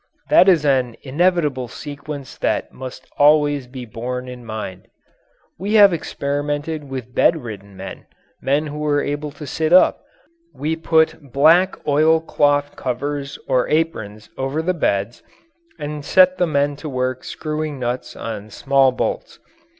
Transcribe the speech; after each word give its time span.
That 0.31 0.49
is 0.49 0.65
an 0.65 0.95
inevitable 1.03 1.67
sequence 1.67 2.35
that 2.39 2.73
must 2.73 3.05
always 3.19 3.67
be 3.67 3.85
borne 3.85 4.27
in 4.27 4.43
mind. 4.43 4.87
We 5.59 5.75
have 5.75 5.93
experimented 5.93 6.89
with 6.89 7.13
bedridden 7.13 7.77
men 7.77 8.07
men 8.41 8.65
who 8.65 8.79
were 8.79 9.03
able 9.03 9.29
to 9.33 9.45
sit 9.45 9.71
up. 9.71 10.01
We 10.55 10.75
put 10.75 11.31
black 11.31 11.75
oilcloth 11.87 12.75
covers 12.75 13.37
or 13.47 13.67
aprons 13.69 14.31
over 14.39 14.63
the 14.63 14.73
beds 14.73 15.21
and 15.77 16.03
set 16.03 16.39
the 16.39 16.47
men 16.47 16.77
to 16.77 16.89
work 16.89 17.23
screwing 17.23 17.77
nuts 17.77 18.15
on 18.15 18.49
small 18.49 18.91
bolts. 18.91 19.37